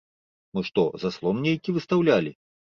[0.57, 2.37] Мы што, заслон нейкі выстаўлялі?